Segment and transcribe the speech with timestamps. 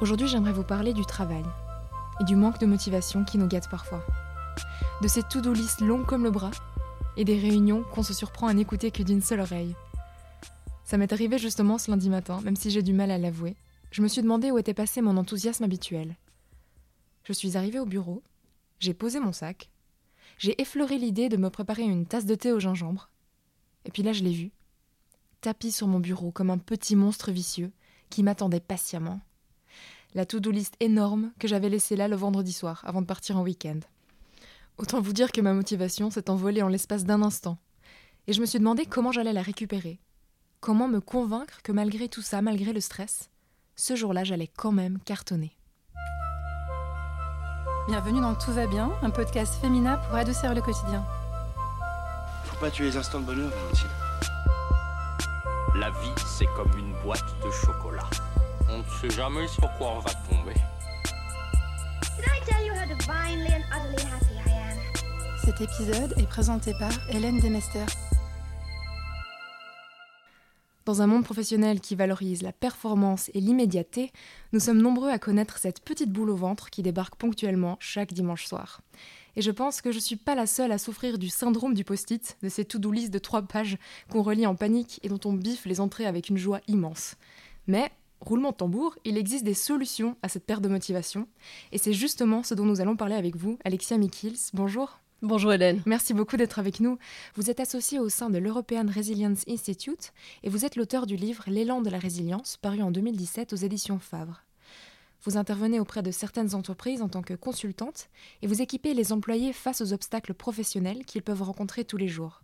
[0.00, 1.44] Aujourd'hui, j'aimerais vous parler du travail
[2.20, 4.04] et du manque de motivation qui nous gâte parfois.
[5.00, 6.50] De ces to-do list longues comme le bras
[7.16, 9.76] et des réunions qu'on se surprend à n'écouter que d'une seule oreille.
[10.84, 13.56] Ça m'est arrivé justement ce lundi matin, même si j'ai du mal à l'avouer.
[13.92, 16.16] Je me suis demandé où était passé mon enthousiasme habituel.
[17.22, 18.22] Je suis arrivée au bureau,
[18.80, 19.70] j'ai posé mon sac,
[20.38, 23.08] j'ai effleuré l'idée de me préparer une tasse de thé au gingembre,
[23.84, 24.50] et puis là je l'ai vu,
[25.40, 27.72] tapis sur mon bureau comme un petit monstre vicieux
[28.10, 29.20] qui m'attendait patiemment.
[30.16, 33.42] La to-do list énorme que j'avais laissée là le vendredi soir avant de partir en
[33.42, 33.80] week-end.
[34.78, 37.58] Autant vous dire que ma motivation s'est envolée en l'espace d'un instant.
[38.28, 39.98] Et je me suis demandé comment j'allais la récupérer.
[40.60, 43.28] Comment me convaincre que malgré tout ça, malgré le stress,
[43.74, 45.56] ce jour-là, j'allais quand même cartonner.
[47.88, 51.04] Bienvenue dans Tout va bien, un podcast féminin pour adoucir le quotidien.
[52.44, 53.88] Faut pas tuer les instants de bonheur, Valentine.
[55.74, 58.08] La vie, c'est comme une boîte de chocolat.
[58.74, 60.54] On ne sait jamais sur quoi on va tomber.
[65.44, 67.84] Cet épisode est présenté par Hélène Demester.
[70.86, 74.10] Dans un monde professionnel qui valorise la performance et l'immédiateté,
[74.52, 78.46] nous sommes nombreux à connaître cette petite boule au ventre qui débarque ponctuellement chaque dimanche
[78.46, 78.80] soir.
[79.36, 82.36] Et je pense que je suis pas la seule à souffrir du syndrome du post-it,
[82.42, 83.78] de ces to-do list de trois pages
[84.10, 87.14] qu'on relie en panique et dont on biffe les entrées avec une joie immense.
[87.66, 87.90] Mais,
[88.24, 91.28] roulement de tambour, il existe des solutions à cette perte de motivation,
[91.72, 94.50] et c'est justement ce dont nous allons parler avec vous, Alexia Mikils.
[94.54, 94.98] Bonjour.
[95.22, 95.82] Bonjour Hélène.
[95.86, 96.98] Merci beaucoup d'être avec nous.
[97.34, 101.44] Vous êtes associée au sein de l'European Resilience Institute et vous êtes l'auteur du livre
[101.46, 104.42] L'élan de la résilience, paru en 2017 aux éditions Favre.
[105.22, 108.10] Vous intervenez auprès de certaines entreprises en tant que consultante
[108.42, 112.42] et vous équipez les employés face aux obstacles professionnels qu'ils peuvent rencontrer tous les jours.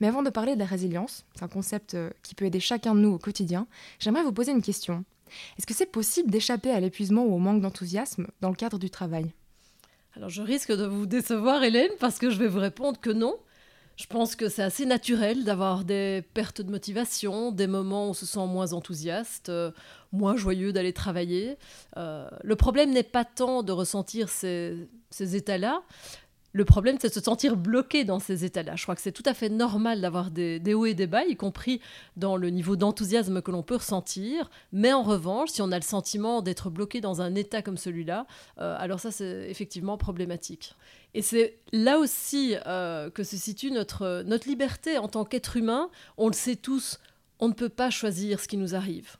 [0.00, 2.94] Mais avant de parler de la résilience, c'est un concept euh, qui peut aider chacun
[2.94, 3.66] de nous au quotidien,
[3.98, 5.04] j'aimerais vous poser une question.
[5.58, 8.90] Est-ce que c'est possible d'échapper à l'épuisement ou au manque d'enthousiasme dans le cadre du
[8.90, 9.32] travail?
[10.16, 13.36] Alors je risque de vous décevoir Hélène parce que je vais vous répondre que non.
[13.96, 18.12] Je pense que c'est assez naturel d'avoir des pertes de motivation, des moments où on
[18.12, 19.70] se sent moins enthousiaste, euh,
[20.10, 21.56] moins joyeux d'aller travailler.
[21.96, 25.82] Euh, le problème n'est pas tant de ressentir ces, ces états-là,
[26.54, 28.76] le problème, c'est de se sentir bloqué dans ces états-là.
[28.76, 31.34] Je crois que c'est tout à fait normal d'avoir des, hauts et des bas, y
[31.34, 31.80] compris
[32.16, 34.48] dans le niveau d'enthousiasme que l'on peut ressentir.
[34.72, 38.28] Mais en revanche, si on a le sentiment d'être bloqué dans un état comme celui-là,
[38.60, 40.76] euh, alors ça, c'est effectivement problématique.
[41.14, 45.90] Et c'est là aussi euh, que se situe notre, notre liberté en tant qu'être humain.
[46.18, 47.00] On le sait tous,
[47.40, 49.16] on ne peut pas choisir ce qui nous arrive.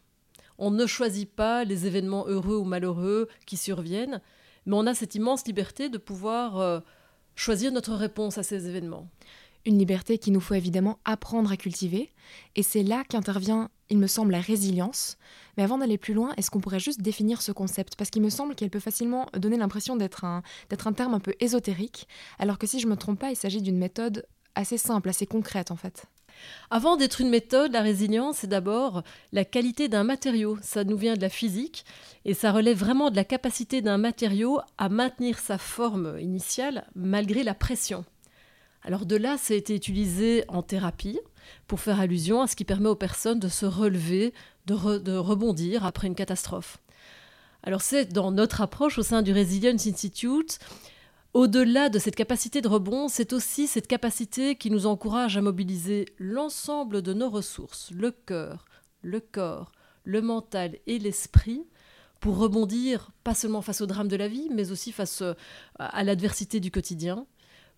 [0.59, 4.21] On ne choisit pas les événements heureux ou malheureux qui surviennent,
[4.67, 6.79] mais on a cette immense liberté de pouvoir euh,
[7.35, 9.09] choisir notre réponse à ces événements.
[9.67, 12.11] Une liberté qu'il nous faut évidemment apprendre à cultiver,
[12.55, 15.17] et c'est là qu'intervient, il me semble, la résilience.
[15.57, 17.97] Mais avant d'aller plus loin, est-ce qu'on pourrait juste définir ce concept?
[17.97, 21.35] Parce qu'il me semble qu'elle peut facilement donner l'impression d'être un, un terme un peu
[21.41, 22.09] ésotérique,
[22.39, 25.27] alors que si je ne me trompe pas, il s'agit d'une méthode assez simple, assez
[25.27, 26.07] concrète en fait.
[26.71, 29.03] Avant d'être une méthode, la résilience, c'est d'abord
[29.33, 30.59] la qualité d'un matériau.
[30.63, 31.85] Ça nous vient de la physique
[32.25, 37.43] et ça relève vraiment de la capacité d'un matériau à maintenir sa forme initiale malgré
[37.43, 38.05] la pression.
[38.83, 41.21] Alors de là, ça a été utilisé en thérapie
[41.67, 44.35] pour faire allusion à ce qui permet aux personnes de se relever,
[44.67, 46.79] de, re- de rebondir après une catastrophe.
[47.63, 50.59] Alors c'est dans notre approche au sein du Resilience Institute,
[51.35, 56.07] au-delà de cette capacité de rebond, c'est aussi cette capacité qui nous encourage à mobiliser
[56.19, 58.67] l'ensemble de nos ressources, le cœur,
[59.03, 59.73] le corps,
[60.05, 61.67] le mental et l'esprit,
[62.21, 65.35] pour rebondir pas seulement face au drame de la vie, mais aussi face euh,
[65.79, 67.27] à l'adversité du quotidien,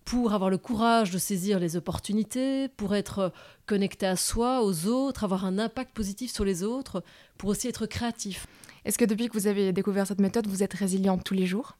[0.05, 3.33] pour avoir le courage de saisir les opportunités, pour être
[3.65, 7.03] connecté à soi, aux autres, avoir un impact positif sur les autres,
[7.37, 8.45] pour aussi être créatif.
[8.85, 11.75] Est-ce que depuis que vous avez découvert cette méthode, vous êtes résiliente tous les jours?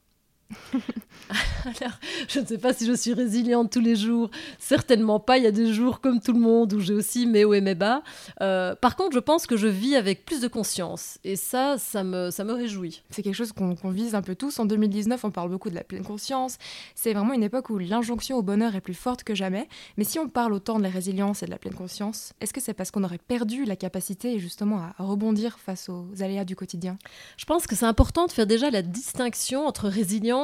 [1.66, 1.97] Alors,
[2.30, 4.30] je ne sais pas si je suis résiliente tous les jours.
[4.59, 5.38] Certainement pas.
[5.38, 7.62] Il y a des jours comme tout le monde où j'ai aussi mes hauts et
[7.62, 8.02] mes bas.
[8.41, 11.20] Euh, par contre, je pense que je vis avec plus de conscience.
[11.23, 13.03] Et ça, ça me, ça me réjouit.
[13.09, 14.59] C'est quelque chose qu'on vise un peu tous.
[14.59, 16.58] En 2019, on parle beaucoup de la pleine conscience.
[16.96, 19.67] C'est vraiment une époque où l'injonction au bonheur est plus forte que jamais.
[19.97, 22.61] Mais si on parle autant de la résilience et de la pleine conscience, est-ce que
[22.61, 26.97] c'est parce qu'on aurait perdu la capacité justement à rebondir face aux aléas du quotidien?
[27.35, 30.36] Je pense que c'est important de faire déjà la distinction entre résilience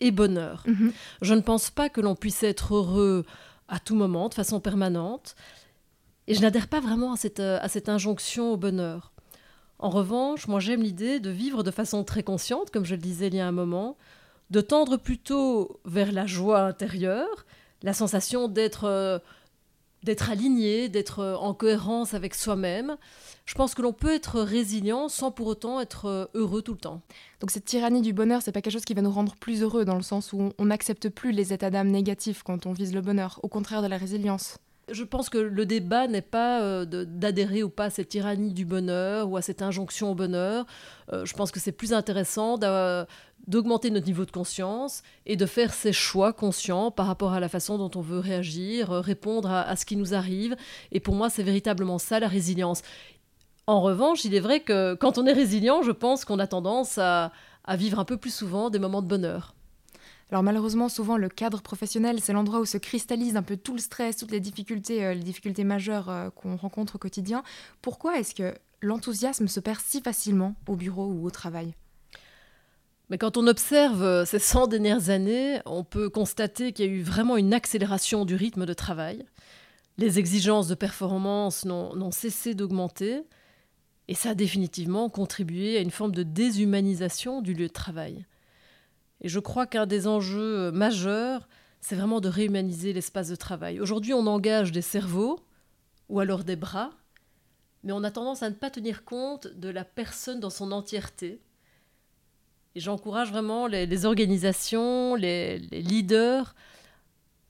[0.00, 0.64] et bonheur.
[1.22, 3.24] Je ne pense pas que l'on puisse être heureux
[3.68, 5.34] à tout moment, de façon permanente.
[6.26, 9.12] Et je n'adhère pas vraiment à cette, euh, à cette injonction au bonheur.
[9.78, 13.26] En revanche, moi j'aime l'idée de vivre de façon très consciente, comme je le disais
[13.26, 13.96] il y a un moment,
[14.50, 17.44] de tendre plutôt vers la joie intérieure,
[17.82, 19.18] la sensation d'être euh,
[20.04, 22.96] d'être aligné, d'être en cohérence avec soi-même.
[23.46, 27.02] Je pense que l'on peut être résilient sans pour autant être heureux tout le temps.
[27.40, 29.84] Donc cette tyrannie du bonheur, c'est pas quelque chose qui va nous rendre plus heureux
[29.84, 33.00] dans le sens où on n'accepte plus les états d'âme négatifs quand on vise le
[33.00, 34.58] bonheur, au contraire de la résilience.
[34.90, 38.66] Je pense que le débat n'est pas euh, d'adhérer ou pas à cette tyrannie du
[38.66, 40.66] bonheur ou à cette injonction au bonheur.
[41.12, 42.58] Euh, je pense que c'est plus intéressant
[43.46, 47.48] d'augmenter notre niveau de conscience et de faire ses choix conscients par rapport à la
[47.48, 50.56] façon dont on veut réagir, euh, répondre à, ce qui nous arrive.
[50.92, 52.82] Et pour moi, c'est véritablement ça la résilience.
[53.66, 56.98] En revanche, il est vrai que quand on est résilient, je pense qu'on a tendance
[56.98, 57.32] à
[57.70, 59.54] vivre un peu plus souvent des moments de bonheur.
[60.30, 63.78] Alors malheureusement, souvent le cadre professionnel, c'est l'endroit où se cristallise un peu tout le
[63.78, 67.42] stress, toutes les difficultés, euh, les difficultés majeures euh, qu'on rencontre au quotidien.
[67.82, 71.74] Pourquoi est-ce que l'enthousiasme se perd si facilement au bureau ou au travail?
[73.10, 76.92] Mais quand on observe euh, ces 100 dernières années, on peut constater qu'il y a
[76.92, 79.24] eu vraiment une accélération du rythme de travail.
[79.98, 83.22] Les exigences de performance n'ont cessé d'augmenter
[84.08, 88.26] et ça a définitivement contribué à une forme de déshumanisation du lieu de travail.
[89.20, 91.48] Et je crois qu'un des enjeux majeurs,
[91.80, 93.80] c'est vraiment de réhumaniser l'espace de travail.
[93.80, 95.38] Aujourd'hui, on engage des cerveaux
[96.08, 96.90] ou alors des bras,
[97.82, 101.40] mais on a tendance à ne pas tenir compte de la personne dans son entièreté.
[102.76, 106.54] Et j'encourage vraiment les, organisations, les, leaders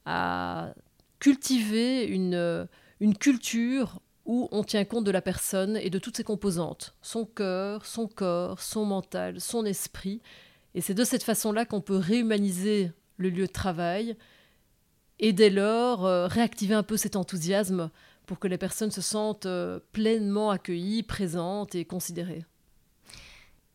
[0.04, 0.74] à
[1.18, 2.68] cultiver une,
[3.18, 7.84] culture où on tient compte de la personne et de toutes ses composantes, son cœur,
[7.84, 10.20] son corps, son mental, son esprit,
[10.74, 14.16] et c'est de cette façon-là qu'on peut réhumaniser le lieu de travail
[15.18, 17.90] et dès lors euh, réactiver un peu cet enthousiasme
[18.26, 22.44] pour que les personnes se sentent euh, pleinement accueillies, présentes et considérées.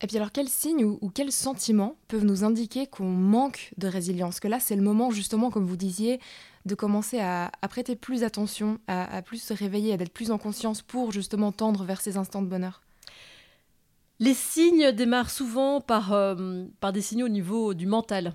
[0.02, 4.40] Et puis alors quels signes ou, quels sentiments peuvent nous indiquer qu'on manque de résilience?
[4.40, 6.20] Que là c'est le moment justement, comme vous disiez,
[6.64, 10.82] de commencer à, prêter plus attention, à, plus se réveiller, à d'être plus en conscience
[10.82, 12.82] pour justement tendre vers ces instants de bonheur.
[14.18, 18.34] Les signes démarrent souvent par, euh, par des signaux au niveau du mental.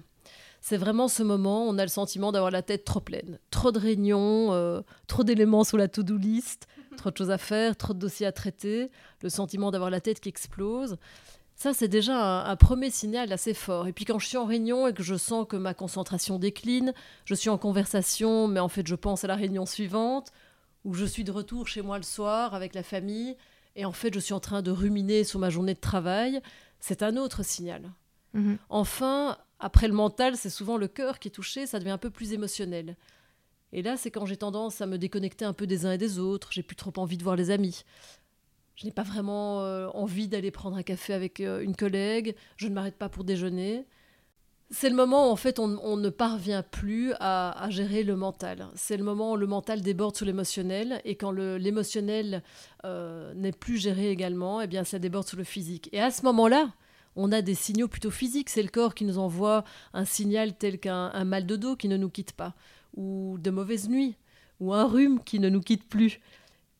[0.60, 3.38] C'est vraiment ce moment où on a le sentiment d'avoir la tête trop pleine.
[3.52, 6.66] Trop de réunions, euh, trop d'éléments sur la to-do list,
[6.98, 8.90] trop de choses à faire, trop de dossiers à traiter,
[9.22, 10.98] le sentiment d'avoir la tête qui explose.
[11.56, 13.88] Ça, c'est déjà un, un, premier signal assez fort.
[13.88, 16.94] Et puis quand je suis en réunion et que je sens que ma concentration décline,
[17.24, 20.31] je suis en conversation, mais en fait je pense à la réunion suivante,
[20.84, 23.38] ou je suis de retour chez moi le soir avec la famille,
[23.75, 26.42] et en fait je suis en train de ruminer sur ma journée de travail,
[26.80, 27.92] c'est un autre signal.
[28.34, 28.58] Mhm.
[28.69, 32.10] Enfin, après le mental, c'est souvent le cœur qui est touché, ça devient un peu
[32.10, 32.98] plus émotionnel.
[33.72, 36.19] Et là, c'est quand j'ai tendance à me déconnecter un peu des uns et des
[36.19, 37.84] autres, j'ai plus trop envie de voir les amis.
[38.75, 42.68] Je n'ai pas vraiment euh, envie d'aller prendre un café avec euh, une collègue, je
[42.68, 43.86] ne m'arrête pas pour déjeuner.
[44.72, 48.68] C'est le moment où en fait on, ne parvient plus à, gérer le mental.
[48.74, 52.42] C'est le moment où le mental déborde sur l'émotionnel et quand l'émotionnel
[52.83, 55.88] euh, n'est plus géré également, eh bien ça déborde sur le physique.
[55.92, 56.74] Et à ce moment-là,
[57.16, 58.50] on a des signaux plutôt physiques.
[58.50, 59.63] C'est le corps qui nous envoie
[59.94, 62.56] un signal tel qu'un mal de dos qui ne nous quitte pas,
[62.98, 64.18] ou de mauvaises nuits,
[64.60, 66.19] ou un rhume qui ne nous quitte plus.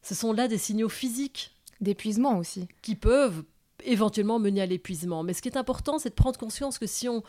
[0.02, 1.55] Ce sont là des signaux physiques.
[1.86, 2.68] D'épuisement aussi.
[2.82, 3.44] Qui peuvent
[3.84, 5.22] éventuellement mener à l'épuisement.
[5.22, 7.22] Mais ce qui est important, c'est de prendre conscience que si on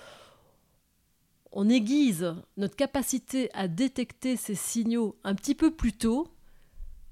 [1.53, 6.29] on aiguise notre capacité à détecter ces signaux un petit peu plus tôt,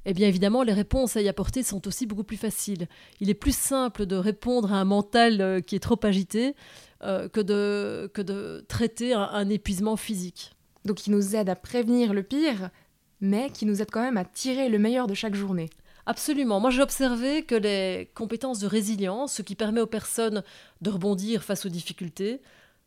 [0.06, 2.86] eh bien évidemment, les réponses à y apporter sont aussi beaucoup plus faciles.
[3.20, 6.54] Il est plus simple de répondre à un mental euh, qui est trop agité
[7.02, 10.52] euh, que, de, que de traiter un, épuisement physique.
[10.84, 12.70] Donc qui nous aide à prévenir le pire,
[13.20, 15.70] mais qui nous aide quand même à tirer le meilleur de chaque journée.
[16.06, 16.60] Absolument.
[16.60, 20.42] Moi, j'ai observé que les compétences de résilience, ce qui permet aux personnes
[20.82, 22.42] de rebondir face aux difficultés,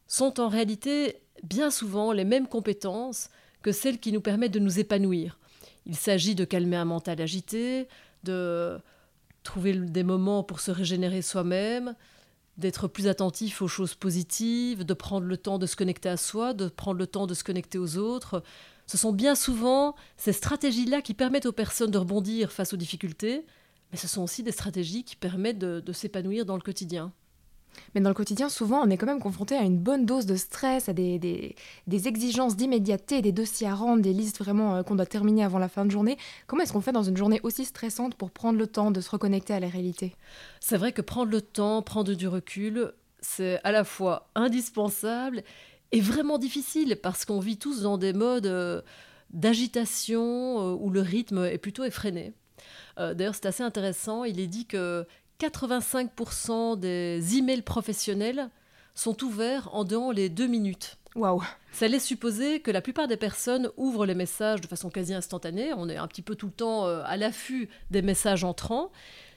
[0.05, 3.29] sont en réalité bien souvent les mêmes compétences
[3.63, 5.39] que celles qui nous permettent de nous épanouir.
[5.85, 7.87] Il s'agit de calmer un mental agité,
[8.23, 8.77] de
[9.43, 11.95] trouver des moments pour se régénérer soi-même,
[12.57, 16.53] d'être plus attentif aux choses positives, de prendre le temps de se connecter à soi,
[16.53, 18.43] de prendre le temps de se connecter aux autres.
[18.87, 23.45] Ce sont bien souvent ces stratégies-là qui permettent aux personnes de rebondir face aux difficultés,
[23.91, 27.13] mais ce sont aussi des stratégies qui permettent de s'épanouir dans le quotidien.
[27.93, 30.35] Mais dans le quotidien, souvent, on est quand même confronté à une bonne dose de
[30.35, 31.19] stress, à des,
[31.87, 35.59] des, exigences d'immédiateté, des dossiers à rendre, des listes vraiment euh, qu'on doit terminer avant
[35.59, 36.17] la fin de journée.
[36.47, 39.09] Comment est-ce qu'on fait dans une journée aussi stressante pour prendre le temps de se
[39.09, 40.15] reconnecter à la réalité?
[40.59, 45.43] C'est vrai que prendre le temps, prendre du recul, c'est à la fois indispensable
[45.91, 48.81] et vraiment difficile parce qu'on vit tous dans des modes euh,
[49.31, 52.33] d'agitation euh, où le rythme est plutôt effréné.
[52.97, 54.23] D'ailleurs, c'est assez intéressant.
[54.23, 55.05] Il est dit que
[55.39, 58.49] 85% des emails professionnels
[58.95, 60.97] sont ouverts en dehors les deux minutes.
[61.15, 65.13] Waouh Ça laisse supposer que la plupart des personnes ouvrent les messages de façon quasi
[65.13, 65.73] instantanée.
[65.75, 68.91] On est un petit peu tout le temps euh, à l'affût des messages entrants.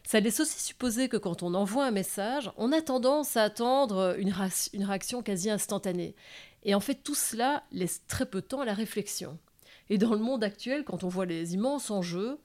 [0.05, 4.17] Ça laisse aussi supposer que quand on envoie un message, on a tendance à attendre
[4.19, 6.15] une, réaction quasi instantanée.
[6.63, 9.39] Et en fait, tout cela laisse très peu de temps à la réflexion.
[9.89, 12.39] Et dans le monde actuel, quand on voit les immenses enjeux,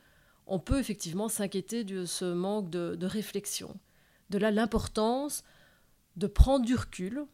[0.48, 3.76] on peut effectivement s'inquiéter de ce manque de réflexion.
[4.30, 5.44] De là l'importance
[6.16, 7.26] de prendre du recul,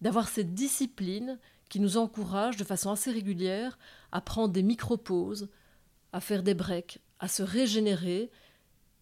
[0.00, 3.78] d'avoir cette discipline qui nous encourage de façon assez régulière
[4.12, 5.48] à prendre des micro-pauses,
[6.12, 8.30] à faire des breaks, à se régénérer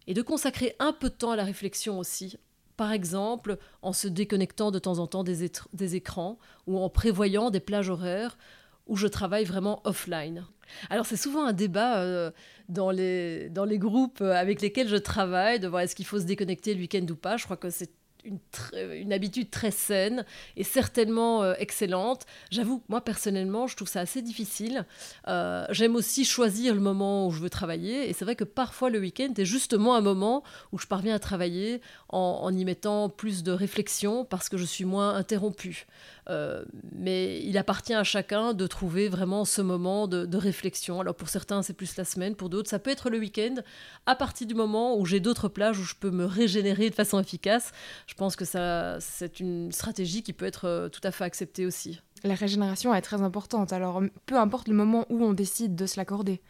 [0.07, 2.39] et de consacrer un peu de temps à la réflexion aussi.
[2.77, 7.61] Par exemple, en se déconnectant de temps en temps des, écrans ou en prévoyant des
[7.61, 8.39] plages horaires
[8.87, 10.45] où je travaille vraiment offline.
[10.91, 12.31] Alors c'est souvent un débat euh,
[12.69, 16.25] dans, les, dans les groupes avec lesquels je travaille, de voir est-ce qu'il faut se
[16.25, 17.37] déconnecter le week-end ou pas.
[17.37, 17.91] Je crois que c'est
[18.25, 20.25] une, habitude très saine
[20.57, 22.27] et certainement euh, excellente.
[22.51, 24.87] J'avoue moi personnellement, je trouve ça assez difficile.
[25.29, 28.91] Euh, J'aime aussi choisir le moment où je veux travailler et c'est vrai que parfois
[28.91, 33.09] le week-end est justement un moment où je parviens à travailler en, en y mettant
[33.09, 35.87] plus de réflexion parce que je suis moins interrompue.
[36.29, 41.01] Euh, mais il appartient à chacun de trouver vraiment ce moment de, de réflexion.
[41.01, 43.57] Alors pour certains, c'est plus la semaine, pour d'autres, ça peut être le week-end,
[44.07, 47.19] à partir du moment où j'ai d'autres plages où je peux me régénérer de façon
[47.19, 47.73] efficace.
[48.07, 51.67] Je pense que ça, c'est une stratégie qui peut être euh, tout à fait acceptée
[51.67, 52.01] aussi.
[52.25, 55.97] La régénération est très importante, alors peu importe le moment où on décide de se
[55.97, 56.41] l'accorder.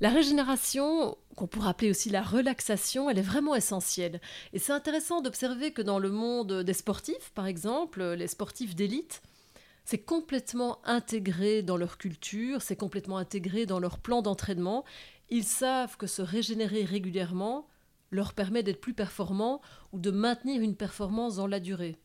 [0.00, 4.20] La régénération, qu'on pourrait appeler aussi la relaxation, elle est vraiment essentielle.
[4.52, 9.22] Et c'est intéressant d'observer que dans le monde des sportifs, par exemple, les sportifs d'élite,
[9.86, 14.84] c'est complètement intégré dans leur culture, c'est complètement intégré dans leur plan d'entraînement.
[15.30, 17.66] Ils savent que se régénérer régulièrement
[18.10, 21.96] leur permet d'être plus performants ou de maintenir une performance dans la durée.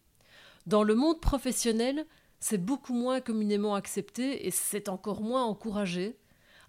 [0.65, 2.05] Dans le monde professionnel,
[2.39, 6.17] c'est beaucoup moins communément accepté et c'est encore moins encouragé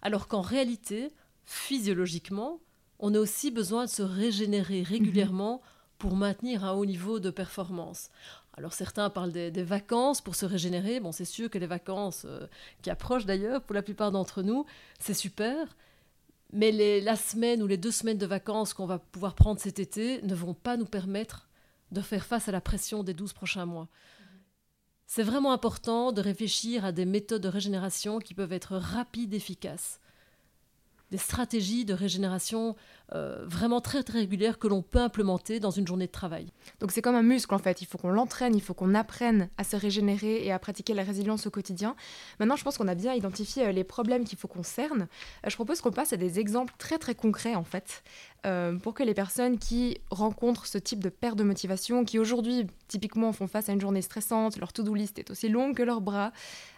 [0.01, 1.13] alors qu'en réalité,
[1.47, 2.59] physiologiquement,
[2.99, 5.61] on a aussi besoin de se régénérer régulièrement
[5.97, 8.11] pour maintenir un haut niveau de performance.
[8.53, 10.99] Alors certains parlent des, des vacances pour se régénérer.
[10.99, 12.47] Bon, c'est sûr que les vacances euh,
[12.81, 14.65] qui approchent d'ailleurs pour la plupart d'entre nous,
[14.99, 15.75] c'est super.
[16.53, 19.79] Mais les, la semaine ou les deux semaines de vacances qu'on va pouvoir prendre cet
[19.79, 21.47] été ne vont pas nous permettre
[21.91, 23.87] de faire face à la pression des 12 prochains mois.
[25.05, 30.01] C'est vraiment important de réfléchir à des méthodes de régénération qui peuvent être rapides, efficaces.
[31.11, 32.75] Des stratégies de régénération
[33.13, 36.51] euh, vraiment très, très régulières que l'on peut implémenter dans une journée de travail.
[36.81, 39.47] Donc c'est comme un muscle en fait, il faut qu'on l'entraîne, il faut qu'on apprenne
[39.57, 41.95] à se régénérer et à pratiquer la résilience au quotidien.
[42.41, 45.07] Maintenant je pense qu'on a bien identifié euh, les problèmes qu'il faut qu'on cerne.
[45.45, 48.03] Euh, je propose qu'on passe à des exemples très très concrets en fait,
[48.81, 53.33] pour que les personnes qui rencontrent ce type de perte de motivation, qui aujourd'hui typiquement
[53.33, 56.31] font face à une journée stressante, leur to-do list est aussi longue que leurs bras,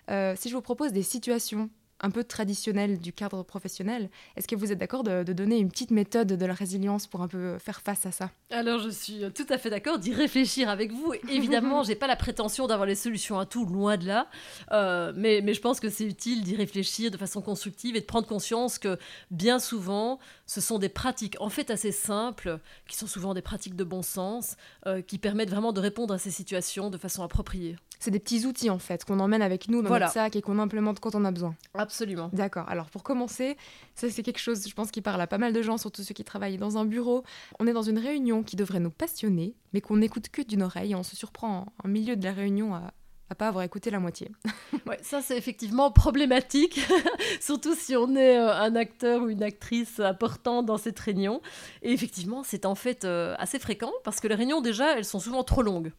[0.08, 1.70] si je vous propose des situations
[2.02, 4.10] un peu traditionnel du cadre professionnel.
[4.36, 7.22] Est-ce que vous êtes d'accord de, de, donner une petite méthode de la résilience pour
[7.22, 8.32] un peu faire face à ça?
[8.52, 11.14] Alors je suis tout à fait d'accord d'y réfléchir avec vous.
[11.30, 14.28] Évidemment, j'ai pas la prétention d'avoir les solutions à tout, loin de là.
[14.72, 18.06] Euh, mais, mais je pense que c'est utile d'y réfléchir de façon constructive et de
[18.06, 18.98] prendre conscience que
[19.32, 23.76] bien souvent, ce sont des pratiques en fait assez simples, qui sont souvent des pratiques
[23.76, 24.56] de bon sens,
[24.88, 27.76] euh, qui permettent vraiment de répondre à ces situations de façon appropriée.
[28.00, 30.06] C'est des petits outils en fait qu'on emmène avec nous dans voilà.
[30.06, 31.56] notre sac et qu'on implémente quand on a besoin.
[31.74, 32.30] Absolument.
[32.34, 32.68] D'accord.
[32.70, 33.58] Alors pour commencer,
[33.96, 36.14] ça c'est quelque chose, je pense, qui parle à pas mal de gens, surtout ceux
[36.14, 37.24] qui travaillent dans un bureau.
[37.60, 40.92] On est dans une réunion qui devrait nous passionner, mais qu'on n'écoute que d'une oreille
[40.92, 42.94] et on se surprend en milieu de la réunion à
[43.30, 44.32] à pas avoir écouté la moitié.
[44.88, 46.80] ouais, ça c'est effectivement problématique,
[47.40, 51.42] surtout si on est euh, un acteur ou une actrice important dans cette réunion.
[51.84, 55.20] Et effectivement, c'est en fait euh, assez fréquent parce que les réunions déjà, elles sont
[55.20, 55.92] souvent trop longues.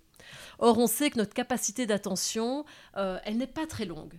[0.59, 2.65] Or, on sait que notre capacité d'attention,
[2.97, 4.19] euh, elle n'est pas très longue.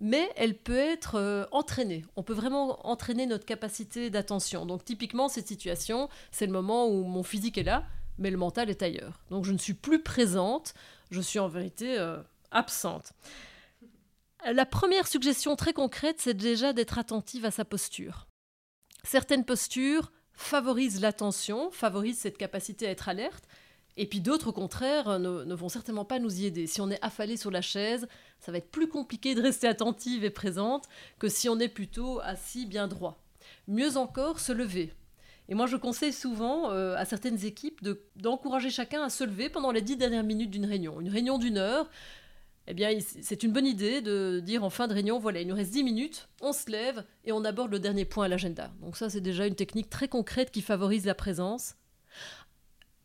[0.00, 2.04] Mais elle peut être entraînée.
[2.14, 4.64] On peut vraiment entraîner notre capacité d'attention.
[4.64, 7.82] Donc typiquement, cette situation, c'est le moment où mon physique est là,
[8.16, 9.18] mais le mental est ailleurs.
[9.30, 10.74] Donc je ne suis plus présente,
[11.10, 11.98] je suis en vérité
[12.50, 13.12] absente.
[14.44, 18.28] La première suggestion très concrète, c'est déjà d'être attentive à sa posture.
[19.02, 23.44] Certaines postures favorisent l'attention, favorisent cette capacité à être alerte,
[23.96, 26.68] et puis d'autres, au contraire, ne, vont certainement pas nous y aider.
[26.68, 28.06] Si on est affalé sur la chaise,
[28.38, 30.84] ça va être plus compliqué de rester attentive et présente
[31.18, 33.20] que si on est plutôt assis bien droit.
[33.66, 34.92] Mieux encore, se lever.
[35.48, 37.80] Et moi, je conseille souvent euh, à certaines équipes
[38.14, 41.00] d'encourager de, chacun à se lever pendant les dix dernières minutes d'une réunion.
[41.00, 41.90] Une réunion d'une heure,
[42.70, 45.54] eh bien, c'est une bonne idée de dire en fin de réunion, voilà, il nous
[45.54, 48.70] reste 10 minutes, on se lève et on aborde le dernier point à l'agenda.
[48.82, 51.76] Donc ça, c'est déjà une technique très concrète qui favorise la présence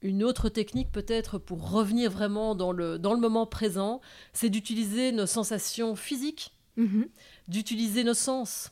[0.02, 4.02] Une autre technique peut-être pour revenir vraiment dans le, dans le moment présent,
[4.34, 7.08] c'est d'utiliser nos sensations physiques, Mhm.
[7.48, 8.72] d'utiliser nos sens.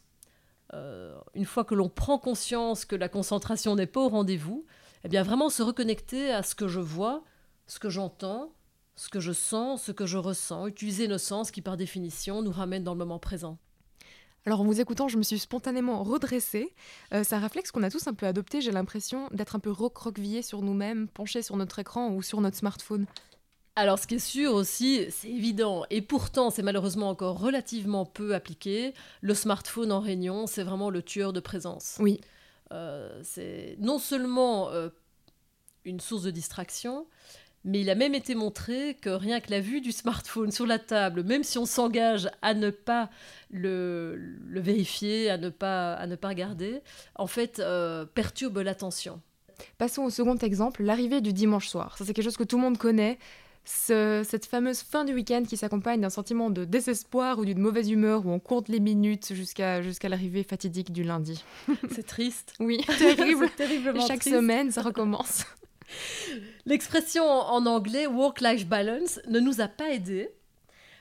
[0.73, 4.65] Euh, une fois que l'on prend conscience que la concentration n'est pas au rendez-vous,
[5.03, 7.23] eh bien vraiment se reconnecter à ce que je vois,
[7.67, 8.51] ce que j'entends,
[8.95, 12.51] ce que je sens, ce que je ressens, utiliser nos sens qui par définition nous
[12.51, 13.57] ramènent dans le moment présent.
[14.45, 16.73] Alors en vous écoutant, je me suis spontanément redressée.
[17.13, 19.71] Euh, c'est un réflexe qu'on a tous un peu adopté, j'ai l'impression d'être un peu
[19.71, 23.05] recroquevillé sur nous-mêmes, penché sur notre écran ou sur notre smartphone.
[23.75, 28.35] Alors, ce qui est sûr aussi, c'est évident, et pourtant c'est malheureusement encore relativement peu
[28.35, 31.95] appliqué, le smartphone en réunion, c'est vraiment le tueur de présence.
[31.99, 32.19] Oui.
[32.73, 34.89] Euh, c'est non seulement euh,
[35.85, 37.07] une source de distraction,
[37.63, 40.79] mais il a même été montré que rien que la vue du smartphone sur la
[40.79, 43.09] table, même si on s'engage à ne pas
[43.51, 44.15] le,
[44.47, 46.81] le vérifier, à ne pas, à ne pas regarder,
[47.15, 49.21] en fait, euh, perturbe l'attention.
[49.77, 51.97] Passons au second exemple, l'arrivée du dimanche soir.
[51.97, 53.19] Ça c'est quelque chose que tout le monde connaît.
[53.63, 57.91] Ce- cette fameuse fin du week-end qui s'accompagne d'un sentiment de désespoir ou d'une mauvaise
[57.91, 61.43] humeur où on compte les minutes jusqu'à jusqu'à l'arrivée fatidique du lundi.
[61.91, 62.55] C'est triste.
[62.59, 63.47] Oui, terrible.
[63.55, 64.35] Terriblement Chaque triste.
[64.35, 65.45] semaine, ça recommence.
[66.65, 70.29] L'expression en anglais work-life balance ne nous a pas aidés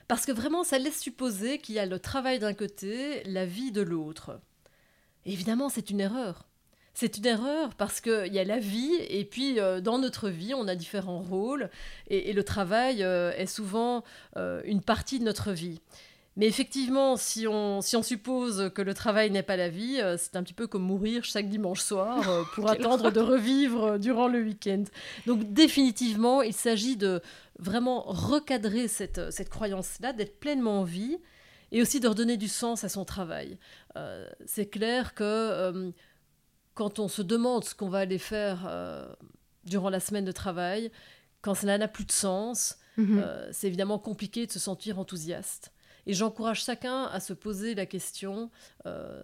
[0.07, 3.71] parce que vraiment ça laisse supposer qu'il y a le travail d'un côté, la vie
[3.71, 4.39] de l'autre.
[5.25, 6.47] Évidemment, c'est une erreur.
[6.93, 10.53] C'est une erreur parce qu'il y a la vie et puis euh, dans notre vie,
[10.53, 11.69] on a différents rôles
[12.09, 14.03] et, et le travail euh, est souvent
[14.35, 15.79] euh, une partie de notre vie.
[16.37, 20.15] Mais effectivement, si on, si on suppose que le travail n'est pas la vie, euh,
[20.17, 23.97] c'est un petit peu comme mourir chaque dimanche soir euh, pour attendre de revivre euh,
[23.97, 24.83] durant le week-end.
[25.27, 27.21] Donc définitivement, il s'agit de
[27.59, 31.17] vraiment recadrer cette, cette croyance-là, d'être pleinement en vie
[31.73, 33.57] et aussi de redonner du sens à son travail.
[34.45, 35.93] C'est clair que
[36.73, 38.69] quand on se demande ce qu'on va aller faire
[39.63, 40.91] durant la semaine de travail,
[41.41, 43.21] quand cela n'a plus de sens, Mhm.
[43.23, 45.71] euh, c'est évidemment compliqué de se sentir enthousiaste.
[46.07, 48.49] Et j'encourage chacun à se poser la question,
[48.85, 49.21] euh,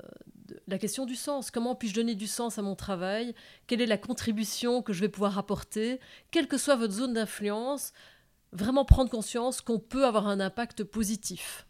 [0.68, 1.52] la question du sens.
[1.52, 3.34] Comment puis-je donner du sens à mon travail?
[3.66, 6.00] Quelle est la contribution que je vais pouvoir apporter?
[6.32, 7.94] Quelle que soit votre zone d'influence,
[8.52, 11.68] vraiment prendre conscience qu'on peut avoir un impact positif.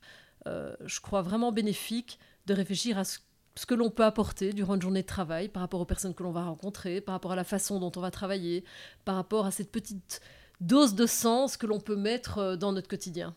[0.47, 3.19] Euh, je crois vraiment bénéfique de réfléchir à ce,
[3.55, 6.23] ce que l'on peut apporter durant une journée de travail par rapport aux personnes que
[6.23, 8.63] l'on va rencontrer, par rapport à la façon dont on va travailler,
[9.03, 10.21] par rapport à cette petite
[10.61, 13.35] dose de sens que l'on peut mettre euh, dans notre quotidien.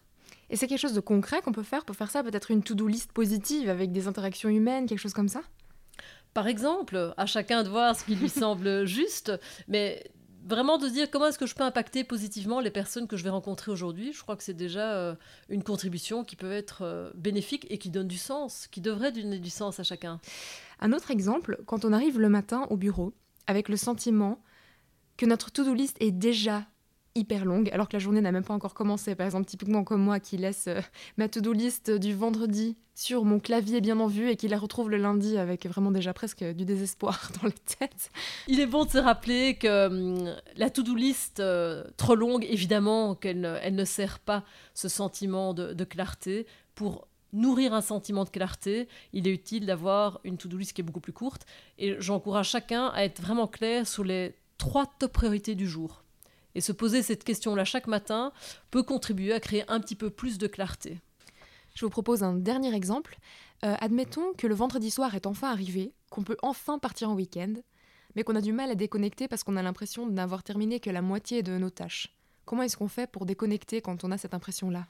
[0.50, 2.86] Et c'est quelque chose de concret qu'on peut faire Pour faire ça, peut-être une to-do
[2.86, 5.42] list positive avec des interactions humaines, quelque chose comme ça?
[6.34, 9.32] Par exemple, à chacun de voir ce qui lui semble juste,
[9.68, 10.10] mais
[10.44, 13.30] vraiment de dire comment est-ce que je peux impacter positivement les personnes que je vais
[13.30, 14.12] rencontrer aujourd'hui.
[14.12, 15.14] Je crois que c'est déjà euh,
[15.48, 19.38] une contribution qui peut être euh, bénéfique et qui donne du sens, qui devrait donner
[19.38, 20.20] du sens à chacun.
[20.80, 23.12] Un autre exemple, quand on arrive le matin au bureau
[23.46, 24.42] avec le sentiment
[25.16, 26.66] que notre to-do list est déjà
[27.14, 29.14] hyper longue alors que la journée n'a même pas encore commencé.
[29.14, 30.80] Par exemple, typiquement comme moi qui laisse euh,
[31.16, 34.90] ma to-do list du vendredi sur mon clavier bien en vue et qui la retrouve
[34.90, 38.10] le lundi avec vraiment déjà presque du désespoir dans la tête.
[38.46, 43.14] Il est bon de se rappeler que hum, la to-do list euh, trop longue, évidemment,
[43.14, 44.44] qu'elle ne, elle ne sert pas
[44.74, 46.46] ce sentiment de, de clarté.
[46.74, 50.84] Pour nourrir un sentiment de clarté, il est utile d'avoir une to-do list qui est
[50.84, 51.46] beaucoup plus courte.
[51.78, 55.99] Et j'encourage chacun à être vraiment clair sur les trois top priorités du jour.
[56.54, 58.32] Et se poser cette question-là chaque matin
[58.70, 60.98] peut contribuer à créer un petit peu plus de clarté.
[61.74, 63.18] Je vous propose un dernier exemple.
[63.64, 67.54] Euh, admettons que le vendredi soir est enfin arrivé, qu'on peut enfin partir en week-end,
[68.16, 70.90] mais qu'on a du mal à déconnecter parce qu'on a l'impression de n'avoir terminé que
[70.90, 72.16] la moitié de nos tâches.
[72.44, 74.86] Comment est-ce qu'on fait pour déconnecter quand on a cette impression-là?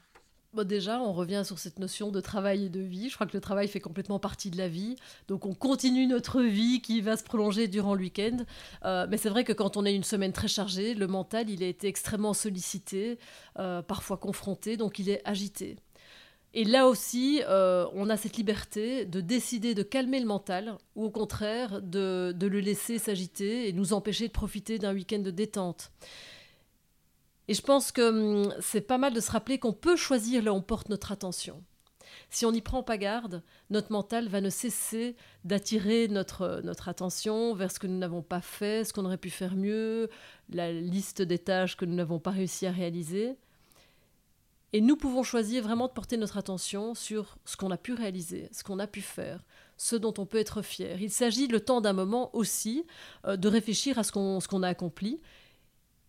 [0.53, 3.07] Bon, déjà, on revient sur cette notion de travail et de vie.
[3.07, 4.97] Je crois que le travail fait complètement partie de la vie.
[5.29, 8.35] Donc, on continue notre vie qui va se prolonger durant le week-end.
[8.83, 11.63] Euh, mais c'est vrai que quand on a une semaine très chargée, le mental, il
[11.63, 13.17] a été extrêmement sollicité,
[13.59, 15.77] euh, parfois confronté, donc il est agité.
[16.53, 21.05] Et là aussi, euh, on a cette liberté de décider de calmer le mental ou
[21.05, 25.31] au contraire de, de le laisser s'agiter et nous empêcher de profiter d'un week-end de
[25.31, 25.93] détente.
[27.51, 30.53] Et je pense que hum, c'est pas mal de se rappeler qu'on peut choisir là
[30.53, 31.61] où on porte notre attention.
[32.29, 37.53] Si on n'y prend pas garde, notre mental va ne cesser d'attirer notre, notre attention
[37.53, 40.09] vers ce que nous n'avons pas fait, ce qu'on aurait pu faire mieux,
[40.47, 43.35] la liste des tâches que nous n'avons pas réussi à réaliser.
[44.71, 48.47] Et nous pouvons choisir vraiment de porter notre attention sur ce qu'on a pu réaliser,
[48.53, 49.43] ce qu'on a pu faire,
[49.75, 51.01] ce dont on peut être fier.
[51.01, 52.85] Il s'agit le temps d'un moment aussi
[53.27, 55.19] euh, de réfléchir à ce qu'on ce qu'on a accompli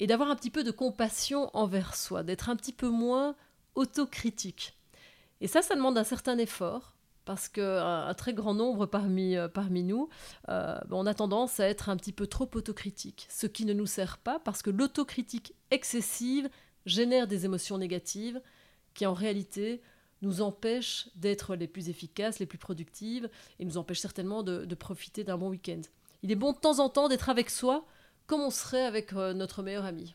[0.03, 3.37] et d'avoir un petit peu de compassion envers soi, d'être un petit peu moins
[3.77, 4.77] autocritique.
[5.41, 9.47] Et ça, ça demande un certain effort, parce qu'un un très grand nombre parmi, euh,
[9.47, 10.09] parmi nous,
[10.49, 13.87] euh, on a tendance à être un petit peu trop autocritique, ce qui ne nous
[13.87, 16.51] sert pas parce que l'autocritique excessive
[16.85, 18.43] génère des émotions négatives
[18.95, 19.83] qui en réalité
[20.21, 24.75] nous empêchent d'être les plus efficaces, les plus productives et nous empêchent certainement de, de
[24.75, 25.83] profiter d'un bon week-end.
[26.25, 27.87] Il est bon de temps en temps d'être avec soi
[28.33, 30.15] comme on serait avec euh, notre meilleur ami?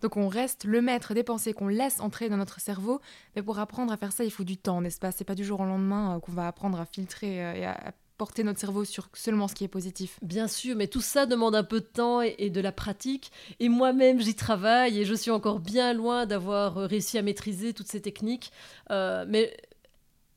[0.00, 2.98] Donc on reste le maître des pensées qu'on laisse entrer dans notre cerveau,
[3.36, 5.12] mais pour apprendre à faire ça, il faut du temps, n'est-ce pas?
[5.12, 7.92] C'est pas du jour au lendemain euh, qu'on va apprendre à filtrer euh, et à,
[8.16, 10.18] porter notre cerveau sur seulement ce qui est positif.
[10.22, 13.32] Bien sûr, mais tout ça demande un peu de temps et, et de la pratique.
[13.60, 17.88] Et moi-même, j'y travaille et je suis encore bien loin d'avoir réussi à maîtriser toutes
[17.88, 18.50] ces techniques.
[18.90, 19.54] Euh, mais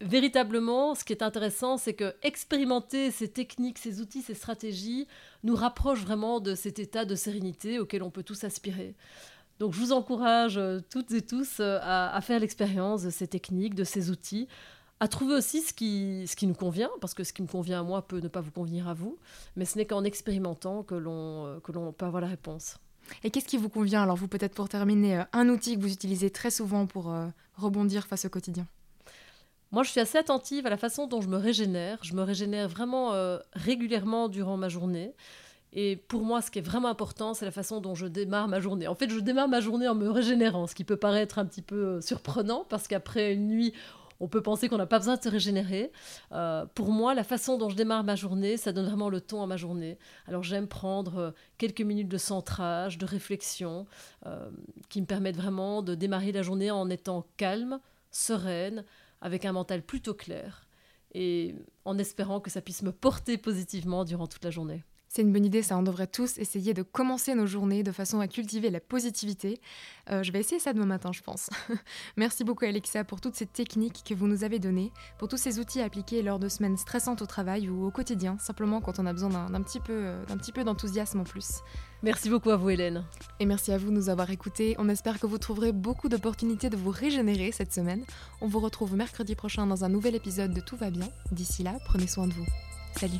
[0.03, 5.07] véritablement, ce qui est intéressant, c'est que expérimenter ces techniques, ces outils, ces stratégies
[5.43, 8.95] nous rapproche vraiment de cet état de sérénité auquel on peut tous aspirer.
[9.59, 13.75] Donc je vous encourage euh, toutes et tous euh, à, faire l'expérience de ces techniques,
[13.75, 14.47] de ces outils,
[14.99, 17.81] à trouver aussi ce qui, ce qui nous convient, parce que ce qui me convient
[17.81, 19.17] à moi peut ne pas vous convenir à vous,
[19.55, 22.77] mais ce n'est qu'en expérimentant que l'on euh, peut avoir la réponse.
[23.23, 24.01] Et qu'est-ce qui vous convient?
[24.01, 27.13] Alors vous, peut-être pour terminer, un outil que vous utilisez très souvent pour
[27.57, 28.65] rebondir face au quotidien
[29.73, 31.97] Moi, je suis assez attentive à la façon dont je me régénère.
[32.03, 35.15] Je me régénère vraiment euh, régulièrement durant ma journée.
[35.73, 38.59] Et pour moi, ce qui est vraiment important, c'est la façon dont je démarre ma
[38.59, 38.87] journée.
[38.87, 41.63] En fait, je démarre ma journée en me régénérant, ce qui peut paraître un petit
[41.63, 43.73] peu euh, surprenant, parce qu'après une nuit,
[44.19, 45.91] on peut penser qu'on n'a pas besoin de se régénérer.
[46.33, 49.41] Euh, pour moi, la façon dont je démarre ma journée, ça donne vraiment le ton
[49.41, 49.97] à ma journée.
[50.27, 53.87] Alors j'aime prendre quelques minutes de centrage, de réflexion,
[54.89, 57.79] qui me permettent vraiment de démarrer la journée en étant calme,
[58.11, 58.85] sereine,
[59.23, 60.67] avec un mental plutôt clair,
[61.13, 61.55] et
[61.85, 64.83] en espérant que ça puisse me porter positivement durant toute la journée.
[65.15, 65.77] C'est une bonne idée, ça.
[65.77, 69.61] On devrait tous essayer de commencer nos journées de façon à cultiver la positivité.
[70.09, 71.51] Euh, je vais essayer ça demain matin, je pense.
[72.17, 75.59] Merci beaucoup, Alexa, pour toutes ces techniques que vous nous avez données, pour tous ces
[75.59, 79.13] outils appliqués lors de semaines stressantes au travail ou au quotidien, simplement quand on a
[79.13, 81.61] besoin d'un d'un petit peu, euh, d'un petit peu d'enthousiasme en plus.
[82.01, 83.05] Merci beaucoup à vous, Hélène.
[83.39, 84.73] Et merci à vous de nous avoir écoutés.
[84.79, 88.03] On espère que vous trouverez beaucoup d'opportunités de vous régénérer cette semaine.
[88.41, 91.07] On vous retrouve mercredi prochain dans un nouvel épisode de Tout va bien.
[91.31, 92.47] D'ici là, prenez soin de vous.
[92.99, 93.19] Salut